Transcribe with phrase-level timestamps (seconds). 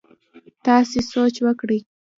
[0.65, 1.79] تاسي سوچ وکړئ!